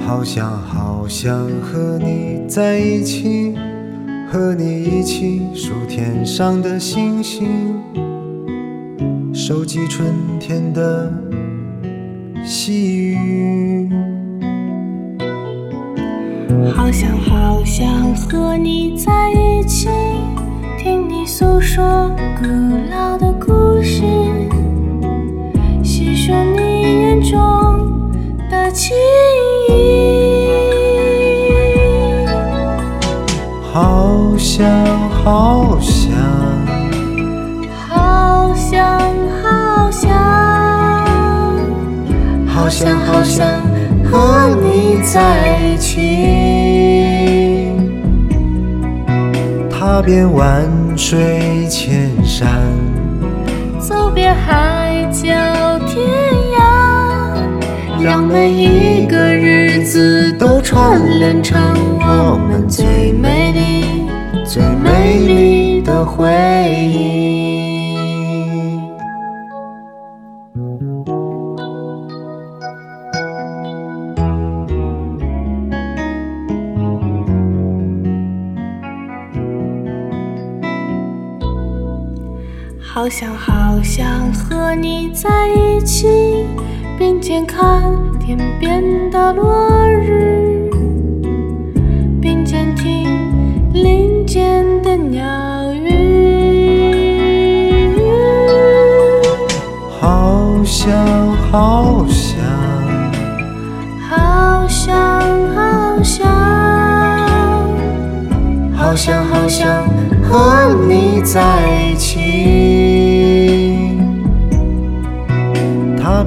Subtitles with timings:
[0.00, 3.54] 好想好想和你在一起，
[4.30, 7.46] 和你一起数天上的星星，
[9.32, 10.08] 收集春
[10.38, 11.12] 天的
[12.44, 13.88] 细雨。
[16.74, 19.88] 好想好想和你在一起，
[20.78, 22.46] 听你诉说古
[22.90, 24.02] 老的故事，
[25.82, 27.38] 细数你眼中
[28.50, 28.96] 的情
[29.68, 29.70] 意。
[33.72, 34.66] 好想
[35.10, 36.10] 好想
[42.70, 43.44] 好想好想
[44.04, 47.72] 和你在一起，
[49.68, 52.48] 踏遍万水千山，
[53.80, 55.26] 走遍海角
[55.88, 56.06] 天
[56.60, 61.60] 涯，让每一个日子都串联成
[61.98, 63.84] 我们最美丽、
[64.44, 66.30] 最美丽的回
[66.70, 67.10] 忆。
[82.92, 86.44] 好想好想和你在一起，
[86.98, 87.80] 并肩看
[88.18, 88.82] 天边
[89.12, 90.68] 的落日，
[92.20, 93.08] 并肩听
[93.72, 95.22] 林间的鸟
[95.72, 95.88] 语。
[100.00, 100.92] 好想
[101.52, 102.40] 好想
[104.08, 104.92] 好想
[105.54, 106.28] 好想
[108.74, 109.88] 好想好想
[110.24, 111.40] 和你在
[111.92, 112.19] 一起，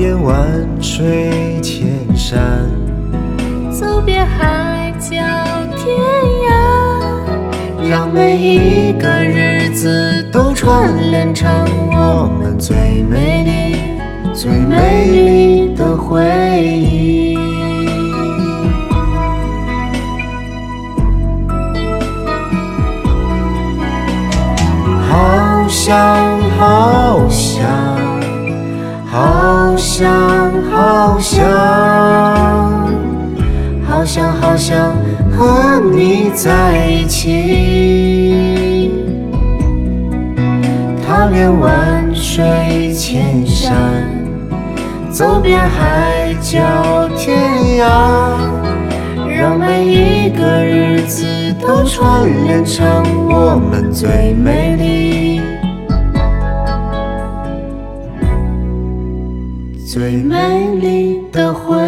[0.00, 2.40] 踏遍万水千山，
[3.70, 5.10] 走遍海角
[5.76, 5.94] 天
[6.48, 11.50] 涯，让每一个日子都串联成
[11.90, 13.76] 我们最美丽、
[14.32, 16.24] 最美丽的回
[16.64, 17.36] 忆。
[25.10, 27.99] 好想好想好
[30.00, 30.08] 想
[30.70, 31.46] 好想
[33.86, 34.96] 好想好想
[35.30, 38.90] 和你在一起，
[41.06, 43.74] 踏遍万水千山，
[45.10, 47.38] 走遍海角天
[47.78, 47.84] 涯，
[49.28, 51.26] 让每一个日子
[51.60, 54.99] 都串联成我们最美丽、
[60.00, 61.79] 最美丽的回